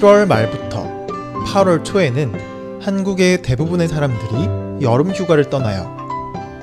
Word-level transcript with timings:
7월 0.00 0.26
말부터 0.26 1.06
8월 1.44 1.84
초에는 1.84 2.80
한국의 2.80 3.42
대부분의 3.42 3.86
사람들이 3.86 4.82
여름 4.82 5.10
휴가를 5.10 5.50
떠나요. 5.50 5.94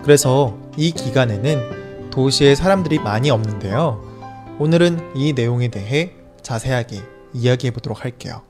그래서 0.02 0.58
이 0.76 0.90
기간에는 0.90 2.10
도시에 2.10 2.56
사람들이 2.56 2.98
많이 2.98 3.30
없는데요. 3.30 4.58
오늘은 4.58 5.16
이 5.16 5.34
내용에 5.34 5.68
대해 5.68 6.14
자세하게 6.42 7.04
이야기해 7.34 7.74
보도록 7.74 8.04
할게요. 8.04 8.42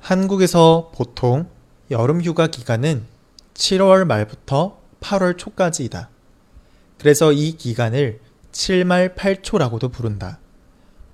한국에서 0.00 0.90
보통 0.94 1.48
여름 1.90 2.20
휴가 2.20 2.46
기간은 2.46 3.06
7월 3.54 4.04
말부터 4.04 4.76
8월 5.00 5.38
초까지이다. 5.38 6.10
그래서 6.98 7.32
이 7.32 7.52
기간을 7.52 8.20
7말 8.52 9.14
8초라고도 9.14 9.90
부른다. 9.90 10.40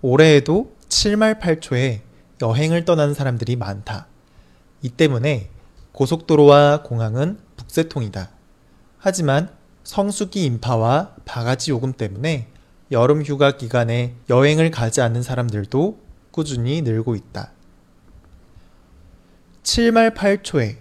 올해에도 0.03 0.77
7말 0.89 1.41
8초에 1.41 2.01
여행을 2.41 2.85
떠나는 2.85 3.15
사람들이 3.15 3.57
많다. 3.57 4.07
이 4.83 4.89
때문에 4.89 5.51
고속도로와 5.93 6.83
공항은 6.83 7.39
북새통이다. 7.57 8.31
하지만 8.99 9.51
성수기 9.85 10.45
인파와 10.45 11.17
바가지 11.25 11.71
요금 11.71 11.93
때문에 11.93 12.49
여름 12.91 13.23
휴가 13.23 13.57
기간에 13.57 14.15
여행을 14.31 14.71
가지 14.71 15.01
않는 15.01 15.23
사람들도 15.23 15.99
꾸준히 16.31 16.83
늘고 16.83 17.17
있다. 17.17 17.53
7말 19.63 20.15
8초에 20.15 20.77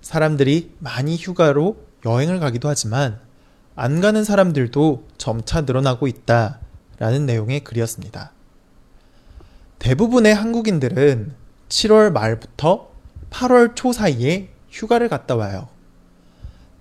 사람들이 0.00 0.74
많이 0.78 1.16
휴가로 1.16 1.76
여행을 2.04 2.38
가기도 2.38 2.68
하지만 2.68 3.20
안 3.74 4.00
가는 4.00 4.22
사람들도 4.22 5.08
점차 5.18 5.62
늘어나고 5.62 6.06
있다. 6.06 6.60
라는 6.98 7.26
내용의 7.26 7.60
글이었습니다. 7.60 8.32
대부분의 9.88 10.34
한국인들은 10.34 11.32
7월 11.70 12.12
말부터 12.12 12.90
8월 13.30 13.74
초 13.74 13.94
사이에 13.94 14.50
휴가를 14.68 15.08
갔다 15.08 15.34
와요. 15.34 15.70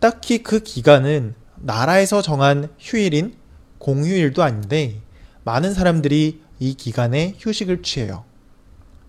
딱히 0.01 0.43
그 0.43 0.59
기간은 0.59 1.33
나라에서 1.55 2.21
정한 2.21 2.67
휴일인 2.77 3.37
공휴일도 3.77 4.43
아닌데 4.43 4.99
많은 5.45 5.73
사람들이 5.73 6.41
이 6.59 6.73
기간에 6.73 7.35
휴식을 7.39 7.81
취해요. 7.81 8.25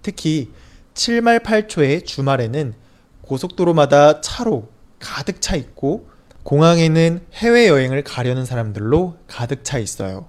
특히 0.03 0.53
7말 0.95 1.43
8초의 1.43 2.07
주말에는 2.07 2.75
고속도로마다 3.23 4.21
차로 4.21 4.69
가득 5.01 5.41
차 5.41 5.57
있고 5.57 6.09
공항에는 6.45 7.27
해외여행을 7.35 8.05
가려는 8.05 8.45
사람들로 8.45 9.17
가득 9.27 9.65
차 9.65 9.77
있어요. 9.79 10.29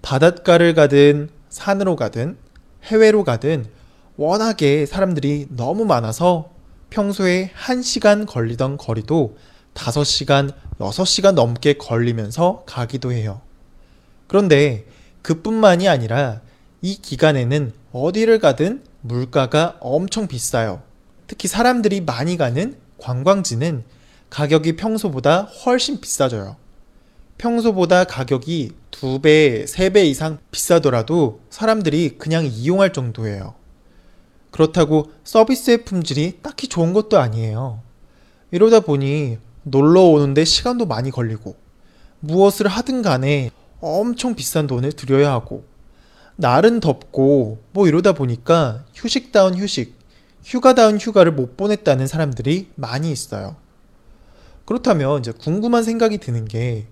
바닷가를 0.00 0.72
가든 0.72 1.28
산으로 1.50 1.96
가든 1.96 2.38
해외로 2.84 3.24
가든 3.24 3.66
워낙에 4.16 4.86
사람들이 4.86 5.48
너무 5.50 5.84
많아서 5.84 6.50
평소에 6.90 7.50
1시간 7.56 8.26
걸리던 8.26 8.76
거리도 8.76 9.36
5시간, 9.74 10.52
6시간 10.78 11.32
넘게 11.32 11.74
걸리면서 11.74 12.64
가기도 12.66 13.12
해요. 13.12 13.40
그런데 14.26 14.86
그뿐만이 15.22 15.88
아니라 15.88 16.40
이 16.82 16.96
기간에는 17.00 17.72
어디를 17.92 18.38
가든 18.38 18.82
물가가 19.02 19.76
엄청 19.80 20.26
비싸요. 20.26 20.82
특히 21.26 21.48
사람들이 21.48 22.00
많이 22.00 22.36
가는 22.36 22.76
관광지는 22.98 23.84
가격이 24.30 24.76
평소보다 24.76 25.42
훨씬 25.42 26.00
비싸져요. 26.00 26.56
평소보다 27.40 28.04
가격이 28.04 28.72
두 28.90 29.18
배, 29.18 29.64
세배 29.66 30.04
이상 30.04 30.38
비싸더라도 30.50 31.40
사람들이 31.48 32.18
그냥 32.18 32.44
이용할 32.44 32.92
정도예요. 32.92 33.54
그렇다고 34.50 35.10
서비스의 35.24 35.84
품질이 35.84 36.40
딱히 36.42 36.68
좋은 36.68 36.92
것도 36.92 37.18
아니에요. 37.18 37.80
이러다 38.50 38.80
보니 38.80 39.38
놀러 39.62 40.02
오는데 40.02 40.44
시간도 40.44 40.84
많이 40.84 41.10
걸리고 41.10 41.56
무엇을 42.20 42.68
하든 42.68 43.00
간에 43.00 43.50
엄청 43.80 44.34
비싼 44.34 44.66
돈을 44.66 44.92
들여야 44.92 45.32
하고 45.32 45.64
날은 46.36 46.80
덥고 46.80 47.62
뭐 47.72 47.88
이러다 47.88 48.12
보니까 48.12 48.84
휴식다운 48.94 49.56
휴식, 49.56 49.94
휴가다운 50.44 50.98
휴가를 50.98 51.32
못 51.32 51.56
보냈다는 51.56 52.06
사람들이 52.06 52.68
많이 52.74 53.10
있어요. 53.10 53.56
그렇다면 54.66 55.20
이제 55.20 55.32
궁금한 55.32 55.84
생각이 55.84 56.18
드는 56.18 56.44
게 56.44 56.86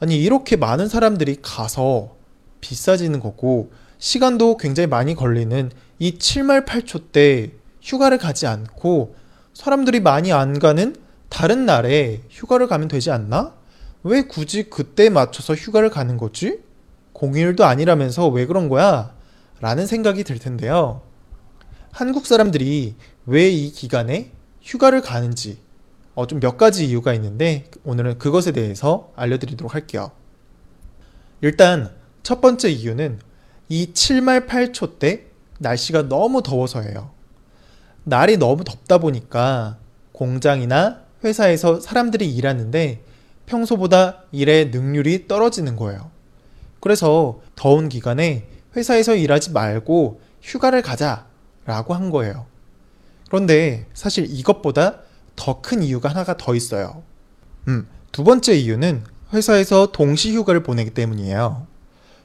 아니 0.00 0.20
이렇게 0.22 0.56
많은 0.56 0.88
사람들이 0.88 1.38
가서 1.42 2.16
비싸지는 2.60 3.20
거고 3.20 3.70
시간도 3.98 4.56
굉장히 4.56 4.86
많이 4.86 5.14
걸리는 5.14 5.70
이 5.98 6.12
7말 6.18 6.64
8초 6.66 7.10
때 7.12 7.52
휴가를 7.82 8.18
가지 8.18 8.46
않고 8.46 9.16
사람들이 9.54 10.00
많이 10.00 10.32
안 10.32 10.58
가는 10.58 10.94
다른 11.28 11.66
날에 11.66 12.22
휴가를 12.30 12.68
가면 12.68 12.88
되지 12.88 13.10
않나? 13.10 13.54
왜 14.04 14.22
굳이 14.22 14.70
그때 14.70 15.10
맞춰서 15.10 15.54
휴가를 15.54 15.90
가는 15.90 16.16
거지? 16.16 16.60
공휴일도 17.12 17.64
아니라면서 17.64 18.28
왜 18.28 18.46
그런 18.46 18.68
거야? 18.68 19.12
라는 19.60 19.86
생각이 19.86 20.22
들 20.22 20.38
텐데요. 20.38 21.02
한국 21.90 22.26
사람들이 22.26 22.94
왜 23.26 23.50
이 23.50 23.72
기간에 23.72 24.30
휴가를 24.62 25.00
가는지 25.00 25.58
어, 26.18 26.26
좀 26.26 26.40
몇 26.40 26.56
가지 26.56 26.84
이유가 26.84 27.14
있는데 27.14 27.70
오늘은 27.84 28.18
그것에 28.18 28.50
대해서 28.50 29.12
알려드리도록 29.14 29.72
할게요. 29.72 30.10
일단 31.42 31.94
첫 32.24 32.40
번째 32.40 32.70
이유는 32.70 33.20
이 33.68 33.92
7말 33.92 34.48
8초 34.48 34.98
때 34.98 35.26
날씨가 35.60 36.08
너무 36.08 36.42
더워서예요. 36.42 37.12
날이 38.02 38.36
너무 38.36 38.64
덥다 38.64 38.98
보니까 38.98 39.78
공장이나 40.10 41.02
회사에서 41.22 41.78
사람들이 41.78 42.34
일하는데 42.34 43.00
평소보다 43.46 44.24
일의 44.32 44.70
능률이 44.70 45.28
떨어지는 45.28 45.76
거예요. 45.76 46.10
그래서 46.80 47.40
더운 47.54 47.88
기간에 47.88 48.48
회사에서 48.74 49.14
일하지 49.14 49.52
말고 49.52 50.20
휴가를 50.42 50.82
가자 50.82 51.26
라고 51.64 51.94
한 51.94 52.10
거예요. 52.10 52.46
그런데 53.28 53.86
사실 53.94 54.26
이것보다 54.28 55.02
더 55.38 55.62
큰 55.62 55.82
이유가 55.82 56.10
하나가 56.10 56.36
더 56.36 56.54
있어요. 56.54 57.02
음, 57.68 57.86
두 58.12 58.24
번째 58.24 58.54
이유는 58.54 59.04
회사에서 59.32 59.92
동시 59.92 60.34
휴가를 60.34 60.62
보내기 60.62 60.90
때문이에요. 60.90 61.66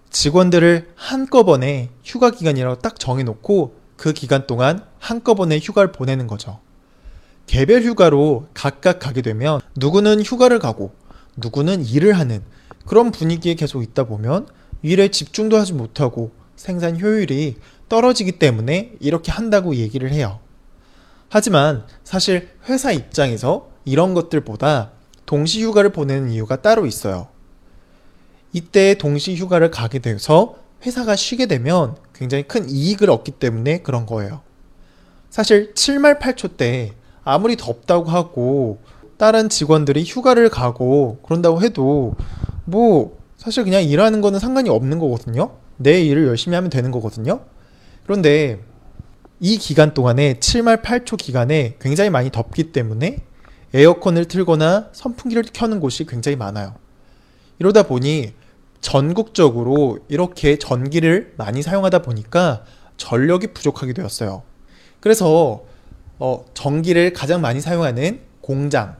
직원들을 0.10 0.92
한꺼번에 0.96 1.90
휴가 2.04 2.32
기간이라고 2.32 2.80
딱 2.82 3.00
정해놓고 3.00 3.76
그 3.98 4.14
기간 4.14 4.48
동안 4.48 4.84
한꺼번에 5.00 5.60
휴가를 5.60 5.92
보내는 5.92 6.28
거죠. 6.28 6.60
개별 7.46 7.84
휴가로 7.84 8.48
각각 8.54 9.00
가게 9.00 9.22
되면 9.22 9.60
누구는 9.76 10.24
휴가를 10.24 10.60
가고 10.60 10.94
누구는 11.38 11.86
일을 11.86 12.14
하는 12.14 12.42
그런 12.86 13.12
분위기에 13.12 13.56
계속 13.56 13.84
있다 13.84 14.06
보면 14.06 14.48
일에 14.82 15.10
집중도 15.10 15.58
하지 15.58 15.74
못하고 15.74 16.32
생산 16.56 17.00
효율이 17.00 17.58
떨어지기 17.90 18.34
때문에 18.34 18.94
이렇게 19.00 19.32
한다고 19.32 19.76
얘기를 19.76 20.12
해요. 20.12 20.40
하지만 21.36 21.84
사실 22.04 22.48
회사 22.70 22.92
입장에서 22.92 23.68
이런 23.86 24.14
것들보다 24.14 24.92
동시 25.26 25.64
휴가를 25.64 25.90
보내는 25.90 26.30
이유가 26.30 26.62
따로 26.62 26.86
있어요. 26.86 27.28
이때 28.52 28.94
동시 28.94 29.36
휴가를 29.36 29.72
가게 29.72 29.98
돼서 29.98 30.58
회사가 30.86 31.16
쉬게 31.16 31.48
되면 31.48 31.96
굉장히 32.14 32.44
큰 32.44 32.70
이익을 32.70 33.10
얻기 33.10 33.32
때문에 33.32 33.80
그런 33.80 34.06
거예요. 34.06 34.42
사실 35.32 35.74
7말 35.74 36.20
8초 36.20 36.56
때 36.56 36.94
아무리 37.24 37.58
덥다고 37.58 38.12
하고 38.12 38.78
다른 39.18 39.50
직원들이 39.50 40.04
휴가를 40.04 40.50
가고 40.50 41.18
그런다고 41.24 41.64
해도 41.64 42.14
뭐 42.64 43.18
사실 43.38 43.64
그냥 43.64 43.82
일하는 43.82 44.22
거는 44.22 44.38
상관이 44.40 44.70
없는 44.70 45.00
거거든요. 45.00 45.50
내 45.78 46.00
일을 46.00 46.28
열심히 46.28 46.54
하면 46.54 46.70
되는 46.70 46.92
거거든요. 46.92 47.40
그런데 48.04 48.60
이 49.46 49.58
기간 49.58 49.94
동안에 49.94 50.36
7말 50.36 50.82
8초 50.82 51.18
기간에 51.18 51.76
굉장히 51.82 52.10
많이 52.10 52.32
덥기 52.32 52.72
때문에 52.72 53.18
에어컨을 53.74 54.30
틀거나 54.30 54.88
선풍기를 54.94 55.44
켜는 55.52 55.82
곳이 55.82 56.06
굉장히 56.06 56.38
많아요. 56.38 56.76
이러다 57.60 57.84
보니 57.84 58.32
전국적으로 58.80 60.00
이렇게 60.08 60.58
전기를 60.58 61.34
많이 61.36 61.62
사용하다 61.62 62.04
보니까 62.04 62.64
전력이 62.96 63.48
부족하게 63.48 63.92
되었어요. 63.92 64.44
그래서 65.02 65.66
어, 66.20 66.46
전기를 66.54 67.12
가장 67.12 67.42
많이 67.42 67.60
사용하는 67.60 68.22
공장, 68.40 68.96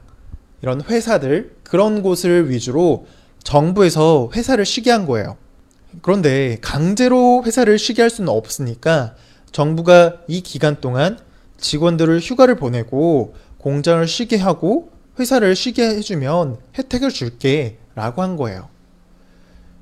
이런 0.60 0.82
회사들, 0.82 1.56
그런 1.62 2.02
곳을 2.02 2.50
위주로 2.50 3.06
정부에서 3.44 4.28
회사를 4.34 4.66
쉬게 4.66 4.90
한 4.90 5.06
거예요. 5.06 5.38
그런데 6.02 6.58
강제로 6.60 7.42
회사를 7.46 7.78
쉬게 7.78 8.02
할 8.02 8.10
수는 8.10 8.28
없으니까 8.28 9.14
정부가 9.54 10.16
이 10.26 10.40
기간 10.40 10.80
동안 10.80 11.16
직원들을 11.58 12.18
휴가를 12.18 12.56
보내고 12.56 13.34
공장을 13.58 14.04
쉬게 14.06 14.36
하고 14.36 14.90
회사를 15.18 15.54
쉬게 15.54 15.86
해주면 15.90 16.58
혜택을 16.76 17.10
줄게 17.10 17.78
라고 17.94 18.20
한 18.20 18.36
거예요. 18.36 18.68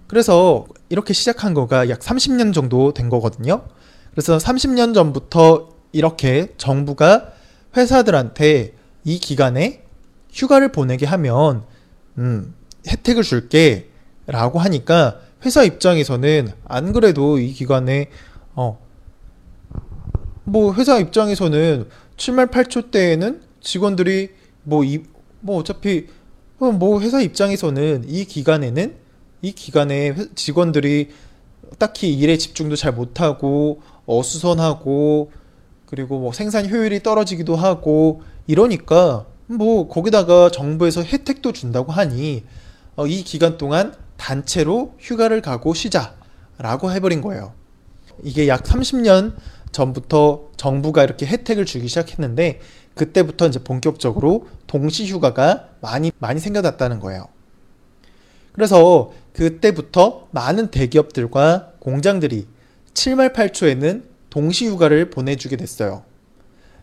그래서 0.09 0.67
이렇게 0.91 1.15
시작한 1.15 1.55
거가 1.55 1.89
약 1.89 2.01
30년 2.01 2.53
정도 2.53 2.93
된 2.93 3.09
거거든요. 3.09 3.65
그래서 4.11 4.37
30년 4.37 4.93
전부터 4.93 5.71
이렇게 5.93 6.53
정부가 6.59 7.33
회사들한테 7.75 8.75
이 9.05 9.19
기간에 9.19 9.85
휴가를 10.31 10.71
보내게 10.71 11.07
하면 11.07 11.65
음, 12.19 12.55
혜택을 12.87 13.23
줄게 13.23 13.89
라고 14.27 14.59
하니까 14.59 15.19
회사 15.47 15.63
입장에서는 15.63 16.53
안 16.67 16.93
그래도 16.93 17.39
이 17.39 17.55
기간에 17.55 18.11
어, 18.55 18.79
뭐 20.45 20.75
회사 20.75 20.99
입장에서는 20.99 21.89
7말 22.17 22.51
8초 22.51 22.91
때에는 22.91 23.43
직원들이 23.61 24.31
뭐, 24.65 24.85
이, 24.85 25.03
뭐 25.41 25.59
어차피 25.59 26.07
뭐 26.59 27.01
회사 27.01 27.21
입장에서는 27.21 28.05
이 28.07 28.25
기간에는 28.25 28.95
이 29.43 29.53
기간에 29.53 30.15
직원들이 30.35 31.11
딱히 31.79 32.13
일에 32.13 32.37
집중도 32.37 32.77
잘 32.77 32.93
못하고 32.93 33.83
어수선하고 34.07 35.33
그리고 35.87 36.21
뭐 36.21 36.33
생산 36.33 36.69
효율이 36.71 37.03
떨어지기도 37.03 37.57
하고 37.57 38.23
이러니까 38.47 39.27
뭐 39.47 39.89
거기다가 39.89 40.51
정부에서 40.51 41.03
혜택도 41.03 41.53
준다고 41.53 41.93
하니 41.93 42.45
어, 42.95 43.07
이 43.07 43.25
기간 43.25 43.59
동안 43.59 43.95
단체로 44.17 44.95
휴가를 44.99 45.43
가고 45.43 45.75
쉬자라고 45.75 46.93
해버린 46.93 47.21
거예요. 47.21 47.53
이게 48.23 48.47
약 48.47 48.63
30년 48.63 49.35
전부터 49.73 50.51
정부가 50.57 51.03
이렇게 51.03 51.27
혜택을 51.27 51.65
주기 51.65 51.89
시작했는데 51.89 52.61
그때부터 52.95 53.47
이제 53.47 53.59
본격적으로 53.59 54.47
동시 54.67 55.07
휴가가 55.07 55.69
많이 55.81 56.13
많이 56.19 56.39
생겨났다는 56.41 57.01
거예요. 57.01 57.27
그래서 58.53 59.13
그때부터 59.33 60.29
많은 60.31 60.71
대기업들과 60.71 61.73
공장들이 61.81 62.47
7말 62.93 63.33
8초에는 63.35 64.05
동시 64.29 64.67
휴가를 64.67 65.11
보내주게 65.11 65.57
됐어요. 65.57 66.05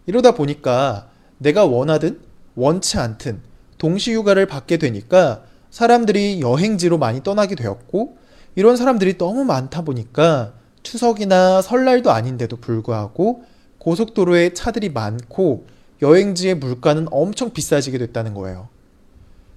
이러다 0.07 0.31
보니까 0.31 1.09
내가 1.38 1.65
원하든 1.65 2.19
원치 2.56 2.97
않든 2.97 3.42
동시 3.77 4.13
휴가를 4.13 4.47
받게 4.47 4.77
되니까 4.77 5.44
사람들이 5.69 6.42
여행지로 6.42 6.97
많이 6.97 7.21
떠나게 7.24 7.56
되었고 7.56 8.18
이런 8.56 8.75
사람들이 8.75 9.18
너무 9.18 9.45
많다 9.45 9.83
보니까 9.83 10.53
추석이나 10.84 11.62
설날도 11.62 12.12
아닌데도 12.12 12.58
불구하고 12.58 13.44
고속도로에 13.80 14.54
차들이 14.54 14.90
많고 14.90 15.68
여행지의 16.02 16.56
물가는 16.56 17.06
엄청 17.12 17.52
비싸지게 17.52 17.98
됐다는 17.98 18.34
거예요. 18.34 18.70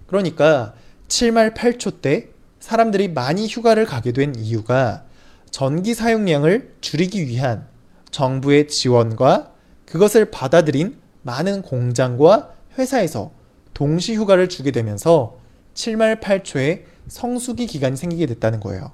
그러니까 0.06 0.74
7말 1.08 1.54
8초 1.54 2.00
때 2.00 2.28
사람들이 2.60 3.08
많이 3.08 3.46
휴가를 3.46 3.86
가게 3.86 4.12
된 4.12 4.34
이유가 4.36 5.04
전기 5.50 5.94
사용량을 5.94 6.74
줄이기 6.80 7.26
위한 7.26 7.66
정부의 8.10 8.68
지원과 8.68 9.52
그것을 9.86 10.30
받아들인 10.30 10.96
많은 11.22 11.62
공장과 11.62 12.52
회사에서 12.78 13.32
동시 13.74 14.14
휴가를 14.14 14.48
주게 14.48 14.70
되면서 14.70 15.38
7말 15.74 16.20
8초의 16.20 16.84
성수기 17.08 17.66
기간이 17.66 17.96
생기게 17.96 18.26
됐다는 18.26 18.60
거예요. 18.60 18.92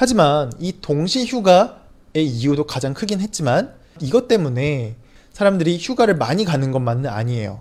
하지만 0.00 0.50
이 0.58 0.72
동시 0.80 1.26
휴가의 1.26 1.74
이유도 2.26 2.64
가장 2.64 2.94
크긴 2.94 3.20
했지만 3.20 3.74
이것 4.00 4.28
때문에 4.28 4.96
사람들이 5.30 5.76
휴가를 5.78 6.16
많이 6.16 6.46
가는 6.46 6.72
것만은 6.72 7.04
아니에요. 7.10 7.60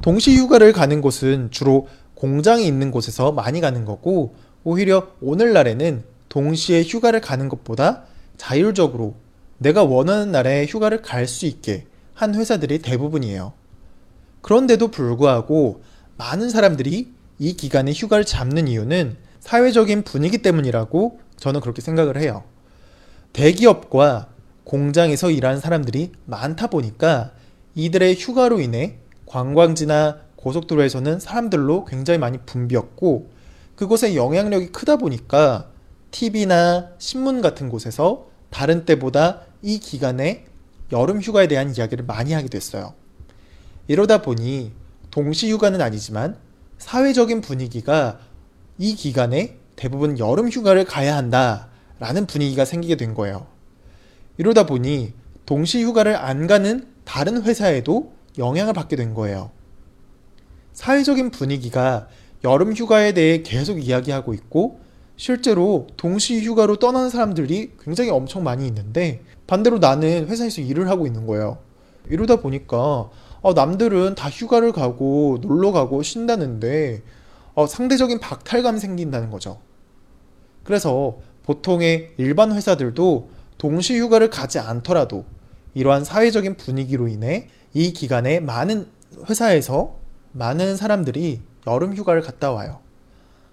동시 0.00 0.36
휴가를 0.36 0.72
가는 0.72 1.00
곳은 1.00 1.48
주로 1.50 1.88
공장이 2.14 2.64
있는 2.64 2.92
곳에서 2.92 3.32
많이 3.32 3.60
가는 3.60 3.84
거고 3.84 4.36
오히려 4.62 5.08
오늘날에는 5.20 6.04
동시에 6.28 6.84
휴가를 6.84 7.20
가는 7.20 7.48
것보다 7.48 8.04
자율적으로 8.36 9.16
내가 9.58 9.82
원하는 9.82 10.30
날에 10.30 10.66
휴가를 10.66 11.02
갈 11.02 11.26
수 11.26 11.46
있게 11.46 11.88
한 12.14 12.36
회사들이 12.36 12.78
대부분이에요. 12.78 13.54
그런데도 14.40 14.92
불구하고 14.92 15.82
많은 16.16 16.48
사람들이 16.48 17.12
이 17.40 17.56
기간에 17.56 17.90
휴가를 17.90 18.24
잡는 18.24 18.68
이유는 18.68 19.16
사회적인 19.44 20.04
분위기 20.04 20.38
때문이라고 20.38 21.23
저는 21.36 21.60
그렇게 21.60 21.82
생각을 21.82 22.16
해요. 22.16 22.44
대기업과 23.32 24.28
공장에서 24.64 25.30
일하는 25.30 25.60
사람들이 25.60 26.12
많다 26.24 26.68
보니까 26.68 27.32
이들의 27.74 28.16
휴가로 28.16 28.60
인해 28.60 28.98
관광지나 29.26 30.20
고속도로에서는 30.36 31.20
사람들로 31.20 31.84
굉장히 31.84 32.18
많이 32.18 32.38
붐볐고 32.38 33.30
그곳의 33.76 34.16
영향력이 34.16 34.68
크다 34.68 34.96
보니까 34.96 35.70
TV나 36.10 36.90
신문 36.98 37.40
같은 37.40 37.68
곳에서 37.68 38.28
다른 38.50 38.84
때보다 38.84 39.40
이 39.62 39.78
기간에 39.80 40.44
여름 40.92 41.20
휴가에 41.20 41.48
대한 41.48 41.74
이야기를 41.74 42.04
많이 42.04 42.32
하게 42.32 42.48
됐어요. 42.48 42.94
이러다 43.88 44.22
보니 44.22 44.72
동시 45.10 45.50
휴가는 45.50 45.80
아니지만 45.80 46.36
사회적인 46.78 47.40
분위기가 47.40 48.20
이 48.78 48.94
기간에 48.94 49.58
대부분 49.84 50.18
여름 50.18 50.48
휴가를 50.48 50.86
가야 50.86 51.14
한다라는 51.14 52.24
분위기가 52.26 52.64
생기게 52.64 52.96
된 52.96 53.12
거예요. 53.12 53.46
이러다 54.38 54.64
보니 54.64 55.12
동시 55.44 55.82
휴가를 55.82 56.16
안 56.16 56.46
가는 56.46 56.86
다른 57.04 57.42
회사에도 57.42 58.14
영향을 58.38 58.72
받게 58.72 58.96
된 58.96 59.12
거예요. 59.12 59.50
사회적인 60.72 61.30
분위기가 61.32 62.08
여름 62.44 62.72
휴가에 62.72 63.12
대해 63.12 63.42
계속 63.42 63.78
이야기하고 63.78 64.32
있고 64.32 64.80
실제로 65.16 65.86
동시 65.98 66.40
휴가로 66.40 66.76
떠나는 66.76 67.10
사람들이 67.10 67.72
굉장히 67.78 68.08
엄청 68.08 68.42
많이 68.42 68.66
있는데 68.66 69.20
반대로 69.46 69.80
나는 69.80 70.28
회사에서 70.28 70.62
일을 70.62 70.88
하고 70.88 71.06
있는 71.06 71.26
거예요. 71.26 71.58
이러다 72.08 72.36
보니까 72.36 73.10
어, 73.42 73.52
남들은 73.54 74.14
다 74.14 74.30
휴가를 74.30 74.72
가고 74.72 75.36
놀러 75.42 75.72
가고 75.72 76.02
쉰다는데 76.02 77.02
어, 77.52 77.66
상대적인 77.66 78.18
박탈감이 78.18 78.80
생긴다는 78.80 79.28
거죠. 79.28 79.58
그래서 80.64 81.18
보통의 81.44 82.14
일반 82.16 82.52
회사들도 82.52 83.30
동시 83.58 83.98
휴가를 83.98 84.30
가지 84.30 84.58
않더라도 84.58 85.24
이러한 85.74 86.04
사회적인 86.04 86.56
분위기로 86.56 87.08
인해 87.08 87.48
이 87.72 87.92
기간에 87.92 88.40
많은 88.40 88.88
회사에서 89.28 89.96
많은 90.32 90.76
사람들이 90.76 91.40
여름 91.66 91.94
휴가를 91.94 92.22
갔다 92.22 92.50
와요. 92.50 92.80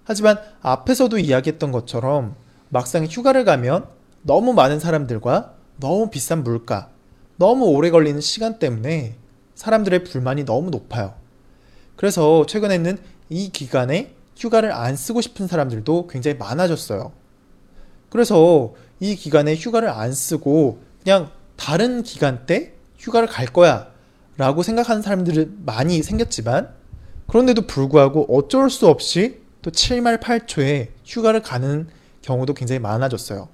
하지만 0.04 0.40
앞에서도 0.62 1.18
이야기했던 1.20 1.72
것처럼 1.72 2.36
막상 2.70 3.06
휴가를 3.06 3.46
가면 3.46 3.86
너무 4.24 4.54
많은 4.54 4.80
사람들과 4.80 5.54
너무 5.80 6.10
비싼 6.10 6.44
물가, 6.44 6.90
너무 7.38 7.66
오래 7.66 7.90
걸리는 7.90 8.22
시간 8.22 8.60
때문에 8.60 9.16
사람들의 9.56 10.04
불만이 10.06 10.46
너무 10.46 10.70
높아요. 10.70 11.14
그래서 11.96 12.46
최근에는 12.46 12.98
이 13.30 13.50
기간에 13.50 14.14
휴가를 14.42 14.72
안 14.72 14.96
쓰고 14.96 15.22
싶은 15.22 15.48
사람들도 15.48 16.08
굉장히 16.08 16.38
많아졌어요. 16.38 17.12
그래서 18.10 18.74
이 19.00 19.16
기간에 19.16 19.56
휴가를 19.56 19.90
안 19.90 20.12
쓰고 20.12 20.80
그냥 21.04 21.30
다른 21.56 22.02
기간 22.02 22.46
때 22.48 22.74
휴가를 22.98 23.28
갈 23.28 23.46
거야 23.46 23.92
라고 24.38 24.64
생각하는 24.64 25.04
사람들이 25.04 25.50
많이 25.64 26.02
생겼지만 26.02 26.70
그런데도 27.28 27.68
불구하고 27.68 28.36
어쩔 28.36 28.70
수 28.70 28.88
없이 28.88 29.42
또 29.62 29.70
7말 29.70 30.20
8초에 30.20 30.90
휴가를 31.06 31.44
가는 31.44 31.88
경우도 32.24 32.56
굉장히 32.56 32.80
많아졌어요. 32.80 33.48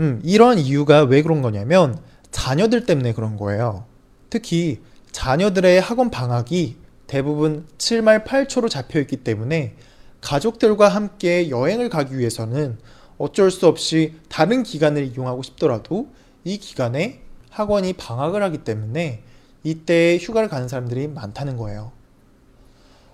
음, 0.00 0.20
이런 0.24 0.58
이유가 0.58 1.02
왜 1.02 1.22
그런 1.22 1.40
거냐면 1.40 2.00
자녀들 2.32 2.84
때문에 2.84 3.12
그런 3.12 3.36
거예요. 3.36 3.84
특히 4.28 4.80
자녀들의 5.12 5.80
학원 5.80 6.10
방학이 6.10 6.76
대부분 7.06 7.66
7말 7.78 8.24
8초로 8.24 8.68
잡혀 8.68 8.98
있기 9.00 9.18
때문에 9.18 9.76
가족들과 10.22 10.88
함께 10.88 11.50
여행을 11.50 11.90
가기 11.90 12.16
위해서는 12.16 12.78
어쩔 13.18 13.50
수 13.50 13.66
없이 13.66 14.14
다른 14.28 14.62
기간을 14.62 15.12
이용하고 15.12 15.42
싶더라도 15.42 16.08
이 16.44 16.56
기간에 16.56 17.20
학원이 17.50 17.92
방학을 17.92 18.42
하기 18.44 18.58
때문에 18.58 19.22
이때 19.62 20.18
휴가를 20.20 20.48
가는 20.48 20.68
사람들이 20.68 21.08
많다는 21.08 21.56
거예요. 21.56 21.92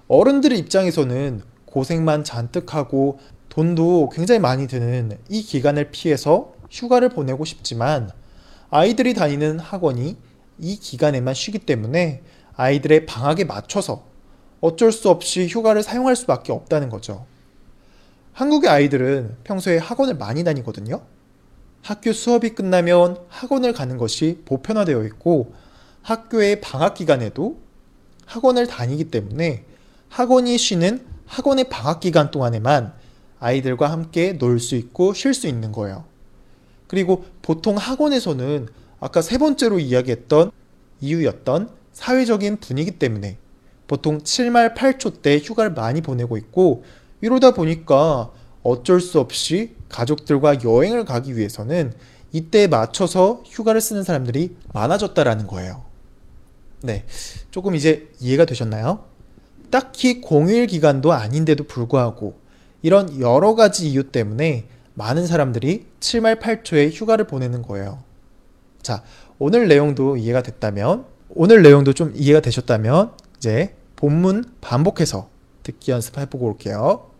어른들의 0.06 0.58
입장에서는 0.58 1.42
고생만 1.66 2.24
잔뜩 2.24 2.74
하고 2.74 3.18
돈도 3.48 4.10
굉장히 4.10 4.38
많이 4.38 4.66
드는 4.66 5.18
이 5.28 5.42
기간을 5.42 5.90
피해서 5.90 6.52
휴가를 6.70 7.08
보내고 7.08 7.44
싶지만 7.44 8.10
아이들이 8.70 9.14
다니는 9.14 9.58
학원이 9.58 10.16
이 10.58 10.76
기간에만 10.76 11.34
쉬기 11.34 11.58
때문에 11.58 12.22
아이들의 12.54 13.06
방학에 13.06 13.44
맞춰서 13.44 14.04
어쩔 14.60 14.92
수 14.92 15.08
없이 15.10 15.46
휴가를 15.46 15.82
사용할 15.82 16.16
수밖에 16.16 16.52
없다는 16.52 16.88
거죠. 16.88 17.26
한국의 18.32 18.70
아이들은 18.70 19.36
평소에 19.44 19.78
학원을 19.78 20.14
많이 20.14 20.44
다니거든요. 20.44 21.02
학교 21.82 22.12
수업이 22.12 22.50
끝나면 22.50 23.18
학원을 23.28 23.72
가는 23.72 23.96
것이 23.96 24.42
보편화되어 24.44 25.04
있고 25.04 25.52
학교의 26.02 26.60
방학 26.60 26.94
기간에도 26.94 27.58
학원을 28.26 28.66
다니기 28.66 29.10
때문에 29.10 29.64
학원이 30.08 30.58
쉬는 30.58 31.04
학원의 31.26 31.68
방학 31.68 32.00
기간 32.00 32.30
동안에만 32.30 32.94
아이들과 33.40 33.90
함께 33.90 34.32
놀 34.32 34.58
수 34.58 34.74
있고 34.76 35.14
쉴 35.14 35.34
수 35.34 35.46
있는 35.46 35.72
거예요. 35.72 36.04
그리고 36.86 37.24
보통 37.42 37.76
학원에서는 37.76 38.68
아까 39.00 39.22
세 39.22 39.38
번째로 39.38 39.78
이야기했던 39.78 40.50
이유였던 41.00 41.70
사회적인 41.92 42.58
분위기 42.58 42.92
때문에 42.92 43.38
보통 43.88 44.20
7말 44.20 44.76
8초 44.76 45.22
때 45.22 45.38
휴가를 45.38 45.72
많이 45.72 46.00
보내고 46.00 46.36
있고 46.36 46.84
이러다 47.20 47.52
보니까 47.52 48.30
어쩔 48.62 49.00
수 49.00 49.18
없이 49.18 49.74
가족들과 49.88 50.62
여행을 50.62 51.04
가기 51.04 51.36
위해서는 51.36 51.92
이때에 52.30 52.68
맞춰서 52.68 53.42
휴가를 53.46 53.80
쓰는 53.80 54.04
사람들이 54.04 54.56
많아졌다라는 54.72 55.46
거예요. 55.46 55.82
네. 56.82 57.04
조금 57.50 57.74
이제 57.74 58.08
이해가 58.20 58.44
되셨나요? 58.44 59.04
딱히 59.70 60.20
공휴일 60.20 60.66
기간도 60.66 61.12
아닌데도 61.12 61.64
불구하고 61.64 62.38
이런 62.82 63.20
여러 63.20 63.54
가지 63.54 63.88
이유 63.88 64.04
때문에 64.12 64.66
많은 64.94 65.26
사람들이 65.26 65.86
7말 66.00 66.40
8초에 66.40 66.92
휴가를 66.92 67.26
보내는 67.26 67.62
거예요. 67.62 68.02
자, 68.82 69.02
오늘 69.38 69.68
내용도 69.68 70.16
이해가 70.16 70.42
됐다면, 70.42 71.04
오늘 71.30 71.62
내용도 71.62 71.92
좀 71.92 72.12
이해가 72.16 72.40
되셨다면, 72.40 73.12
이제 73.36 73.74
본문 73.98 74.44
반복해서 74.60 75.28
듣기 75.64 75.90
연습해보고 75.90 76.46
올게요. 76.46 77.10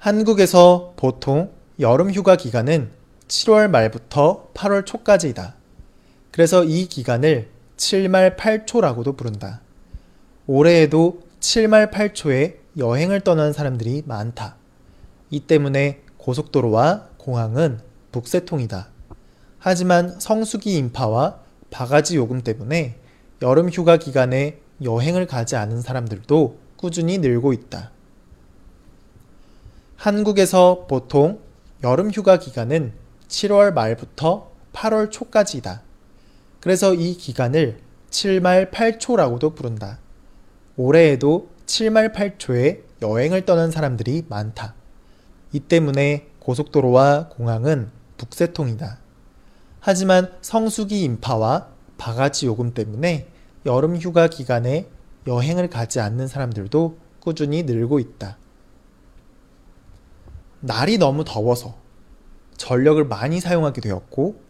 한국에서 0.00 0.94
보통 0.96 1.52
여름 1.78 2.10
휴가 2.10 2.34
기간은 2.34 2.90
7월 3.28 3.70
말부터 3.70 4.48
8월 4.54 4.84
초까지이다. 4.84 5.54
그래서 6.32 6.64
이 6.64 6.86
기간을 6.86 7.48
7말 7.76 8.36
8초라고도 8.36 9.16
부른다. 9.16 9.60
올해에도 10.48 11.22
7말 11.38 11.92
8초에 11.92 12.56
여행을 12.76 13.20
떠나는 13.20 13.52
사람들이 13.52 14.02
많다. 14.04 14.56
이 15.30 15.38
때문에 15.38 16.02
고속도로와 16.18 17.10
공항은 17.18 17.78
북새통이다. 18.10 18.88
하지만 19.60 20.18
성수기 20.18 20.76
인파와 20.76 21.38
바가지 21.70 22.16
요금 22.16 22.42
때문에 22.42 23.05
여름 23.42 23.68
휴가 23.68 23.96
기간에 23.96 24.60
여행을 24.82 25.26
가지 25.26 25.56
않은 25.56 25.82
사람들도 25.82 26.58
꾸준히 26.76 27.18
늘고 27.18 27.52
있다. 27.52 27.90
한국에서 29.96 30.86
보통 30.88 31.40
여름 31.82 32.10
휴가 32.10 32.38
기간은 32.38 32.92
7월 33.28 33.72
말부터 33.72 34.50
8월 34.72 35.10
초까지이다. 35.10 35.82
그래서 36.60 36.94
이 36.94 37.14
기간을 37.14 37.80
7말 38.10 38.70
8초라고도 38.70 39.54
부른다. 39.54 39.98
올해에도 40.76 41.48
7말 41.66 42.14
8초에 42.14 42.82
여행을 43.02 43.44
떠난 43.44 43.70
사람들이 43.70 44.24
많다. 44.28 44.74
이 45.52 45.60
때문에 45.60 46.28
고속도로와 46.38 47.28
공항은 47.30 47.90
북새통이다. 48.16 48.98
하지만 49.80 50.32
성수기 50.40 51.02
인파와 51.02 51.68
바가지 51.98 52.46
요금 52.46 52.74
때문에 52.74 53.28
여름 53.64 53.96
휴가 53.96 54.28
기간에 54.28 54.88
여행을 55.26 55.68
가지 55.68 56.00
않는 56.00 56.28
사람들도 56.28 56.98
꾸준히 57.20 57.64
늘고 57.64 57.98
있다. 57.98 58.38
날이 60.60 60.98
너무 60.98 61.24
더워서 61.24 61.76
전력을 62.56 63.04
많이 63.04 63.40
사용하게 63.40 63.80
되었고, 63.80 64.40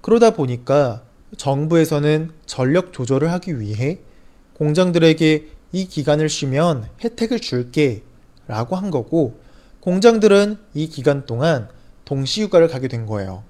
그러다 0.00 0.30
보니까 0.30 1.04
정부에서는 1.36 2.32
전력 2.46 2.92
조절을 2.92 3.30
하기 3.32 3.60
위해 3.60 4.00
공장들에게 4.54 5.48
이 5.72 5.86
기간을 5.86 6.28
쉬면 6.28 6.88
혜택을 7.02 7.40
줄게 7.40 8.02
라고 8.46 8.76
한 8.76 8.90
거고, 8.90 9.40
공장들은 9.80 10.58
이 10.74 10.88
기간 10.88 11.26
동안 11.26 11.68
동시휴가를 12.04 12.68
가게 12.68 12.88
된 12.88 13.06
거예요. 13.06 13.44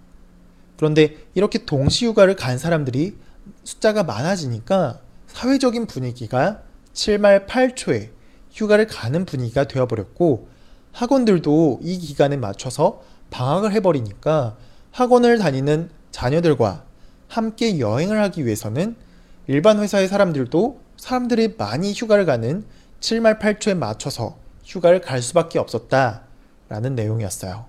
그런데 0.77 1.17
이렇게 1.35 1.65
동시휴가를 1.65 2.37
간 2.37 2.59
사람들이 2.59 3.17
숫자가 3.65 4.03
많아지니까 4.03 5.01
사회적인 5.27 5.87
분위기가 5.87 6.63
7말 6.93 7.47
8초에 7.47 8.11
휴가를 8.53 8.87
가는 8.87 9.25
분위기가 9.25 9.65
되어버렸고 9.65 10.49
학원들도 10.93 11.81
이 11.83 11.99
기간에 11.99 12.37
맞춰서 12.37 13.03
방학을 13.31 13.73
해버리니까 13.73 14.57
학원을 14.93 15.39
다니는 15.39 15.91
자녀들과 16.13 16.85
함께 17.27 17.81
여행을 17.81 18.21
하기 18.23 18.47
위해서는 18.47 18.95
일반 19.49 19.81
회사의 19.81 20.07
사람들도 20.07 20.81
사람들이 20.97 21.57
많이 21.59 21.93
휴가를 21.93 22.25
가는 22.25 22.65
7말 23.01 23.41
8초에 23.41 23.77
맞춰서 23.77 24.39
휴가를 24.65 25.01
갈 25.01 25.21
수밖에 25.21 25.59
없었다 25.59 26.23
라는 26.69 26.95
내용이었어요. 26.95 27.67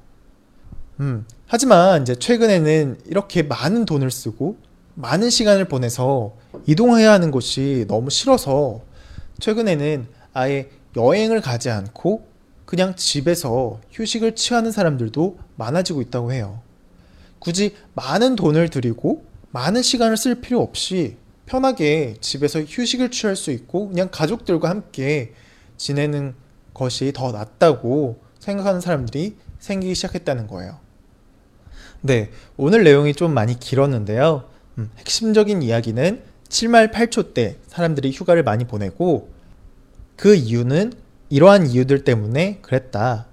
음, 1.01 1.25
하지만 1.48 2.03
이제 2.03 2.15
최근에는 2.15 3.01
이렇게 3.05 3.44
많은 3.44 3.86
돈을 3.86 4.12
쓰고 4.12 4.58
많은 4.96 5.30
시간을 5.30 5.66
보내서 5.66 6.34
이동해야 6.66 7.12
하는 7.12 7.32
곳이 7.32 7.86
너무 7.88 8.10
싫어서 8.10 8.82
최근에는 9.40 10.08
아예 10.34 10.70
여행을 10.96 11.42
가지 11.42 11.70
않고 11.70 12.28
그냥 12.66 12.96
집에서 12.96 13.80
휴식을 13.92 14.36
취하는 14.36 14.72
사람들도 14.72 15.38
많아지고 15.58 16.02
있다고 16.02 16.32
해요. 16.32 16.62
굳이 17.40 17.75
많은 17.94 18.36
돈을 18.36 18.70
들이고 18.70 19.24
많은 19.52 19.82
시간을 19.82 20.18
쓸 20.18 20.42
필요 20.42 20.62
없이 20.62 21.18
편하게 21.46 22.16
집에서 22.22 22.62
휴식을 22.62 23.12
취할 23.12 23.36
수 23.36 23.52
있고 23.52 23.90
그냥 23.90 24.10
가족들과 24.12 24.70
함께 24.70 25.34
지내는 25.78 26.34
것이 26.74 27.12
더 27.14 27.32
낫다고 27.32 28.20
생각하는 28.40 28.82
사람들이 28.82 29.36
생기기 29.60 29.94
시작했다는 29.94 30.48
거예요. 30.48 30.80
네, 32.02 32.32
오늘 32.58 32.84
내용이 32.84 33.14
좀 33.14 33.34
많이 33.34 33.60
길었는데요. 33.60 34.54
음, 34.77 34.89
핵심적인 34.98 35.62
이야기는 35.62 36.22
7말 36.50 36.91
8초 36.91 37.34
때 37.34 37.58
사람들이 37.67 38.12
휴가를 38.12 38.44
많이 38.44 38.65
보내고 38.65 39.29
그 40.15 40.36
이유는 40.36 40.94
이러한 41.29 41.67
이유들 41.67 42.03
때문에 42.03 42.60
그랬다 42.62 43.27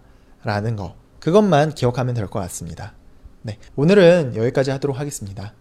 라는 0.44 0.76
거. 0.76 0.94
그것만 1.20 1.74
기억하면 1.74 2.14
될 2.14 2.26
것 2.26 2.40
같습니다. 2.40 2.94
네, 3.42 3.58
오늘은 3.76 4.34
여기까지 4.36 4.70
하도록 4.72 4.98
하겠습니다. 4.98 5.52